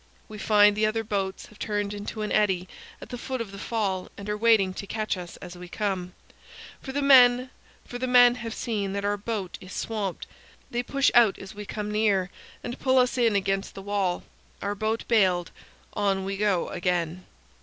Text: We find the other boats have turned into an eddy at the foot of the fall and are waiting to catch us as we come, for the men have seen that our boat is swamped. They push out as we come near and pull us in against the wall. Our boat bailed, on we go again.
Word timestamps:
We 0.27 0.39
find 0.39 0.75
the 0.75 0.87
other 0.87 1.03
boats 1.03 1.45
have 1.45 1.59
turned 1.59 1.93
into 1.93 2.23
an 2.23 2.31
eddy 2.31 2.67
at 2.99 3.09
the 3.09 3.19
foot 3.19 3.39
of 3.39 3.51
the 3.51 3.59
fall 3.59 4.09
and 4.17 4.27
are 4.31 4.35
waiting 4.35 4.73
to 4.73 4.87
catch 4.87 5.15
us 5.15 5.37
as 5.37 5.55
we 5.55 5.67
come, 5.67 6.15
for 6.81 6.91
the 6.91 7.01
men 7.03 7.49
have 8.37 8.53
seen 8.55 8.93
that 8.93 9.05
our 9.05 9.15
boat 9.15 9.59
is 9.61 9.73
swamped. 9.73 10.25
They 10.71 10.81
push 10.81 11.11
out 11.13 11.37
as 11.37 11.53
we 11.53 11.67
come 11.67 11.91
near 11.91 12.31
and 12.63 12.79
pull 12.79 12.97
us 12.97 13.15
in 13.15 13.35
against 13.35 13.75
the 13.75 13.83
wall. 13.83 14.23
Our 14.59 14.73
boat 14.73 15.07
bailed, 15.07 15.51
on 15.93 16.25
we 16.25 16.35
go 16.35 16.69
again. 16.69 17.23